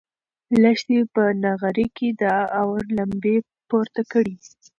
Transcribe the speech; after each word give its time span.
لښتې 0.61 0.99
په 1.13 1.23
نغري 1.43 1.87
کې 1.97 2.09
د 2.21 2.23
اور 2.61 2.81
لمبې 2.97 3.37
پورته 3.69 4.01
کړې. 4.11 4.35